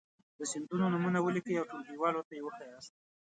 [0.39, 2.93] د سیندونو نومونه ولیکئ او ټولګیوالو ته یې وښایاست.